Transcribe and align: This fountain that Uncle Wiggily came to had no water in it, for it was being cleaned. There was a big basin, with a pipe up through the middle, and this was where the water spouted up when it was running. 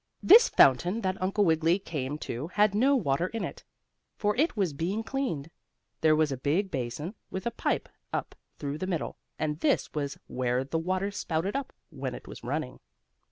This 0.23 0.49
fountain 0.49 1.01
that 1.01 1.21
Uncle 1.21 1.45
Wiggily 1.45 1.77
came 1.77 2.17
to 2.25 2.47
had 2.47 2.73
no 2.73 2.95
water 2.95 3.27
in 3.27 3.43
it, 3.43 3.63
for 4.17 4.35
it 4.35 4.57
was 4.57 4.73
being 4.73 5.03
cleaned. 5.03 5.51
There 5.99 6.15
was 6.15 6.31
a 6.31 6.37
big 6.37 6.71
basin, 6.71 7.13
with 7.29 7.45
a 7.45 7.51
pipe 7.51 7.87
up 8.11 8.33
through 8.57 8.79
the 8.79 8.87
middle, 8.87 9.17
and 9.37 9.59
this 9.59 9.93
was 9.93 10.17
where 10.25 10.63
the 10.63 10.79
water 10.79 11.11
spouted 11.11 11.55
up 11.55 11.71
when 11.91 12.15
it 12.15 12.27
was 12.27 12.43
running. 12.43 12.79